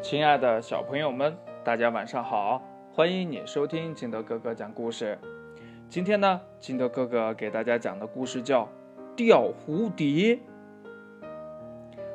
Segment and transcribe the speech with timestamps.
[0.00, 2.62] 亲爱的小朋友们，大家晚上好！
[2.94, 5.18] 欢迎你收听金德哥哥讲故事。
[5.88, 8.62] 今天呢，金德哥哥给大家讲的故事叫
[9.16, 10.36] 《钓蝴蝶》。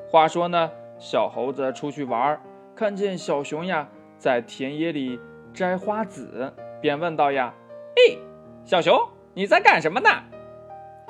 [0.09, 2.41] 话说呢，小猴子出去玩，
[2.74, 5.20] 看见小熊呀在田野里
[5.54, 7.54] 摘花籽，便问道：“呀，
[7.97, 8.18] 嘿，
[8.63, 8.97] 小熊，
[9.34, 10.10] 你在干什么呢？”“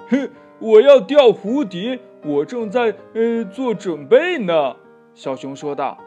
[0.09, 0.29] 哼，
[0.59, 4.75] 我要钓蝴蝶，我正在呃做准备呢。”
[5.13, 5.99] 小熊说道。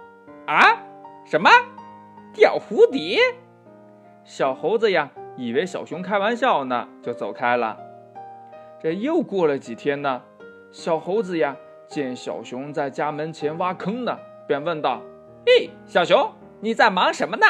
[0.47, 0.81] 啊，
[1.25, 1.51] 什么
[2.33, 3.19] 钓蝴蝶？
[4.25, 7.77] 小猴子呀，以为小熊开玩笑呢，就走开了。
[8.81, 10.23] 这又过了几天呢，
[10.71, 11.57] 小猴子呀，
[11.89, 15.03] 见小熊在家门前挖坑呢，便问道
[15.47, 17.47] ：“嘿，小熊，你在忙什么呢？”“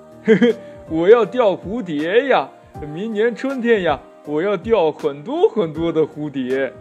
[0.22, 0.54] 嘿嘿，
[0.88, 2.48] 我要钓蝴蝶呀！
[2.94, 6.72] 明年春天呀，我要钓很多很多的蝴蝶。”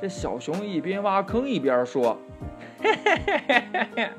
[0.00, 2.18] 这小熊一边挖坑一边说
[2.82, 4.10] ：“嘿嘿嘿嘿嘿嘿。”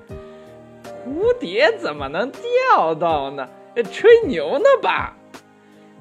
[1.06, 3.48] 蝴蝶怎么能钓到呢？
[3.92, 5.16] 吹牛呢吧！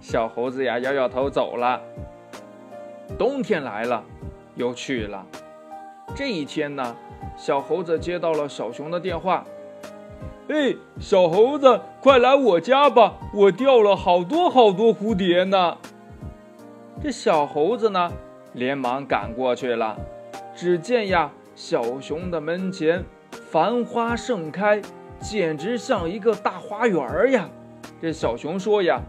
[0.00, 1.80] 小猴子呀，摇摇头走了。
[3.18, 4.02] 冬天来了，
[4.54, 5.26] 又去了。
[6.14, 6.96] 这一天呢，
[7.36, 9.44] 小猴子接到了小熊的电话
[10.48, 13.14] ：“哎，小猴子，快来我家吧！
[13.34, 15.76] 我钓了好多好多蝴蝶呢。”
[17.02, 18.12] 这小猴子呢，
[18.52, 19.98] 连忙赶过去了。
[20.54, 23.04] 只见呀，小熊的门前。
[23.54, 24.82] 繁花盛开，
[25.20, 27.48] 简直像一个大花园呀！
[28.02, 29.00] 这小熊说呀：“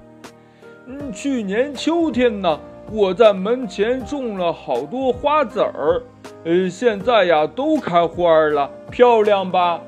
[0.86, 2.60] 嗯，去年秋天呢，
[2.92, 6.00] 我在门前种了好多花籽儿，
[6.44, 9.82] 呃，现在呀都开花了，漂亮吧？”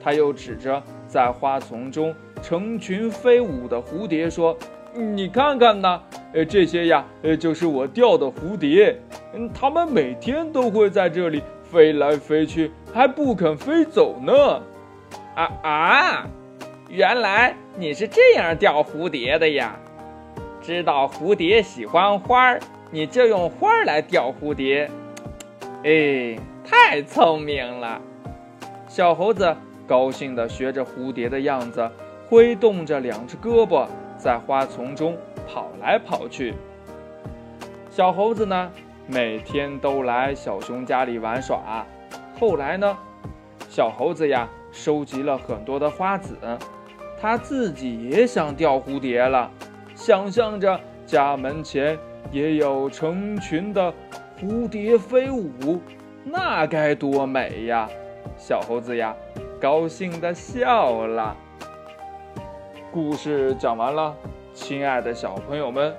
[0.00, 4.56] 他又指着在花丛中成群飞舞的蝴蝶说
[4.94, 6.00] ：“你看看呢，
[6.34, 8.96] 呃，这些呀，呃，就是我钓的蝴蝶，
[9.34, 14.62] 嗯，它们每天都会在这里。”飞来飞去还不肯飞走呢，
[15.34, 16.26] 啊啊！
[16.88, 19.76] 原来你是这样钓蝴蝶的呀！
[20.60, 22.60] 知道蝴蝶喜欢花儿，
[22.90, 24.90] 你就用花儿来钓蝴蝶。
[25.84, 28.00] 哎，太聪明了！
[28.86, 31.90] 小猴子高兴地学着蝴蝶的样子，
[32.28, 33.86] 挥动着两只胳膊，
[34.18, 35.16] 在花丛中
[35.48, 36.54] 跑来跑去。
[37.90, 38.70] 小猴子呢？
[39.06, 41.84] 每天都来小熊家里玩耍。
[42.42, 42.98] 后来呢，
[43.68, 46.36] 小猴子呀收集了很多的花籽，
[47.20, 49.48] 他自己也想钓蝴蝶了。
[49.94, 51.96] 想象着家门前
[52.32, 53.94] 也有成群的
[54.36, 55.80] 蝴蝶飞舞，
[56.24, 57.88] 那该多美呀！
[58.36, 59.14] 小猴子呀，
[59.60, 61.36] 高兴地笑了。
[62.90, 64.16] 故事讲完了，
[64.52, 65.94] 亲爱的小朋友们，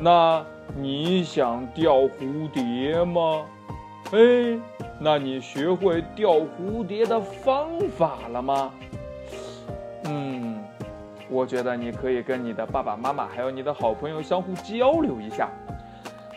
[0.00, 0.44] 那。
[0.74, 3.44] 你想钓蝴蝶吗？
[4.10, 4.58] 哎，
[4.98, 8.72] 那你学会钓蝴蝶的方法了吗？
[10.04, 10.62] 嗯，
[11.28, 15.50] 我觉得你可以跟你的爸爸妈妈还有你的好朋友相互交流一下。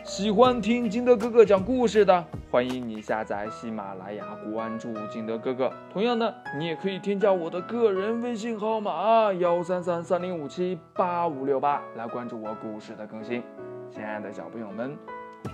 [0.04, 5.72] 喜欢听金德哥哥讲故事的，欢迎你下载喜马拉雅，关注金德哥哥。
[5.92, 13.42] 同样的，你也可以添加我的个人微信号码幺三三三零五七八五六八来关注我故事的更新。
[13.88, 14.96] 亲爱的小朋友们，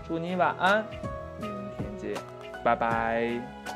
[0.03, 0.84] 祝你晚安，
[1.38, 2.15] 明天见，
[2.66, 3.75] 拜拜。